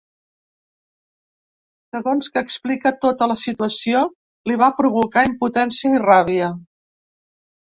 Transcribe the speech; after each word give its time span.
Segons 1.95 2.29
que 2.37 2.43
explica, 2.45 2.93
tota 3.03 3.27
la 3.33 3.35
situació 3.43 4.01
li 4.51 4.57
va 4.63 4.71
provocar 4.81 5.27
impotència 5.29 5.95
i 5.99 6.03
ràbia. 6.09 6.51